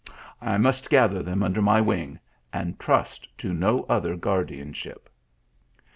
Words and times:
I 0.41 0.57
must 0.57 0.89
gather 0.89 1.21
them 1.21 1.43
under 1.43 1.61
my 1.61 1.79
wing, 1.79 2.17
and 2.51 2.79
trust 2.79 3.27
to 3.37 3.53
no 3.53 3.83
other 3.87 4.15
guardianship. 4.17 5.07